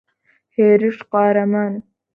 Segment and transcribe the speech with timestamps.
[0.55, 1.81] هێرش قارەمانە.